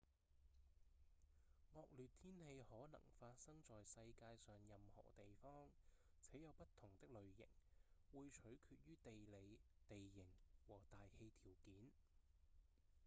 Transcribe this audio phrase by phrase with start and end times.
[1.75, 5.69] 惡劣天氣可能發生在世界上任何地方
[6.23, 7.45] 且有不同的類型
[8.11, 10.25] 會取決於地理、地形
[10.67, 11.91] 和大氣條件